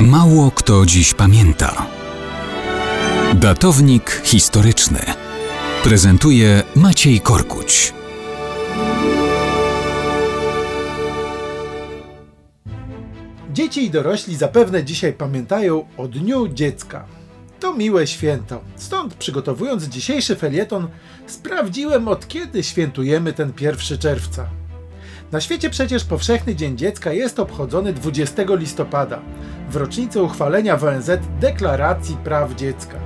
[0.00, 1.86] Mało kto dziś pamięta.
[3.34, 4.98] Datownik historyczny
[5.82, 7.94] prezentuje Maciej Korkuć.
[13.52, 17.04] Dzieci i dorośli zapewne dzisiaj pamiętają o Dniu Dziecka.
[17.60, 18.60] To miłe święto.
[18.76, 20.88] Stąd przygotowując dzisiejszy felieton,
[21.26, 24.48] sprawdziłem od kiedy świętujemy ten 1 czerwca.
[25.32, 29.20] Na świecie przecież powszechny Dzień Dziecka jest obchodzony 20 listopada,
[29.70, 32.96] w rocznicę uchwalenia w ONZ Deklaracji Praw Dziecka.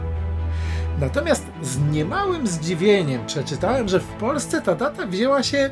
[1.00, 5.70] Natomiast z niemałym zdziwieniem przeczytałem, że w Polsce ta data wzięła się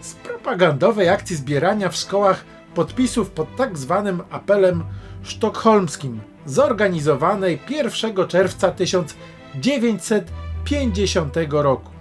[0.00, 2.44] z propagandowej akcji zbierania w szkołach
[2.74, 4.84] podpisów pod tak zwanym apelem
[5.22, 11.95] sztokholmskim, zorganizowanej 1 czerwca 1950 roku.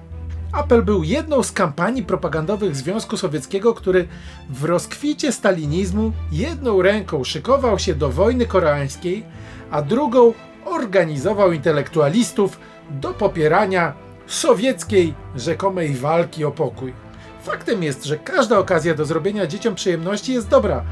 [0.56, 4.08] Apel był jedną z kampanii propagandowych Związku Sowieckiego, który
[4.50, 9.24] w rozkwicie stalinizmu jedną ręką szykował się do wojny koreańskiej,
[9.72, 10.34] a drugą
[10.66, 13.94] organizował intelektualistów do popierania
[14.28, 16.94] sowieckiej rzekomej walki o pokój.
[17.44, 20.84] Faktem jest, że każda okazja do zrobienia dzieciom przyjemności jest dobra,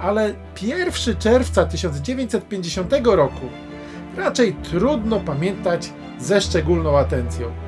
[0.00, 3.46] ale 1 czerwca 1950 roku
[4.16, 7.67] raczej trudno pamiętać ze szczególną atencją.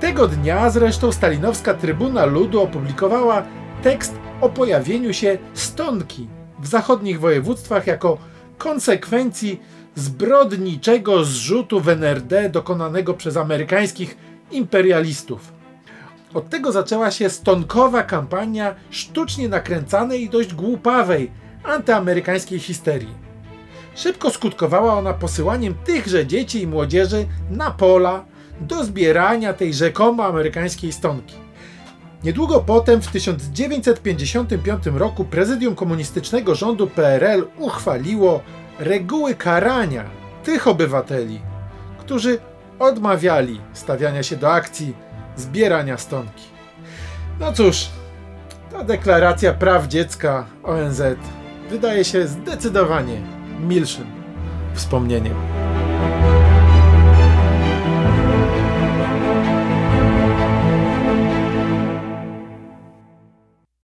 [0.00, 3.42] Tego dnia zresztą stalinowska Trybuna Ludu opublikowała
[3.82, 8.18] tekst o pojawieniu się stonki w zachodnich województwach jako
[8.58, 9.60] konsekwencji
[9.94, 14.16] zbrodniczego zrzutu w NRD dokonanego przez amerykańskich
[14.50, 15.52] imperialistów.
[16.34, 21.30] Od tego zaczęła się stonkowa kampania sztucznie nakręcanej i dość głupawej
[21.64, 23.14] antyamerykańskiej histerii.
[23.94, 28.24] Szybko skutkowała ona posyłaniem tychże dzieci i młodzieży na pola
[28.60, 31.34] do zbierania tej rzekomo amerykańskiej stonki.
[32.24, 38.40] Niedługo potem, w 1955 roku, prezydium komunistycznego rządu PRL uchwaliło
[38.78, 40.04] reguły karania
[40.44, 41.40] tych obywateli,
[41.98, 42.38] którzy
[42.78, 44.94] odmawiali stawiania się do akcji
[45.36, 46.44] zbierania stonki.
[47.40, 47.88] No cóż,
[48.72, 51.02] ta deklaracja praw dziecka ONZ
[51.70, 53.20] wydaje się zdecydowanie
[53.60, 54.06] milszym
[54.74, 55.34] wspomnieniem.